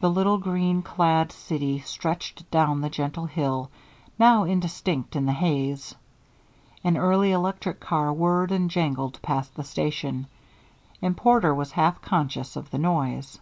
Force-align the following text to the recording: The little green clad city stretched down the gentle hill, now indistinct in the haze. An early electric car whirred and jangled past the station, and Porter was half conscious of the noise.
The 0.00 0.10
little 0.10 0.36
green 0.36 0.82
clad 0.82 1.32
city 1.32 1.78
stretched 1.78 2.50
down 2.50 2.82
the 2.82 2.90
gentle 2.90 3.24
hill, 3.24 3.70
now 4.18 4.44
indistinct 4.44 5.16
in 5.16 5.24
the 5.24 5.32
haze. 5.32 5.94
An 6.84 6.98
early 6.98 7.32
electric 7.32 7.80
car 7.80 8.12
whirred 8.12 8.52
and 8.52 8.70
jangled 8.70 9.22
past 9.22 9.54
the 9.54 9.64
station, 9.64 10.26
and 11.00 11.16
Porter 11.16 11.54
was 11.54 11.72
half 11.72 12.02
conscious 12.02 12.56
of 12.56 12.72
the 12.72 12.78
noise. 12.78 13.38